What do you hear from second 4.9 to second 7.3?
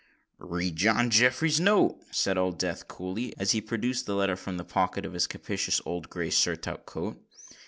of his capacious old grey surtout coat.